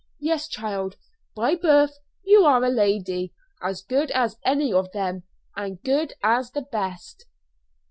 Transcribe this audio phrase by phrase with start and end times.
[0.19, 0.95] Yes, child,
[1.35, 6.49] by birth you are a lady, as good as any of them as good as
[6.53, 7.27] the best."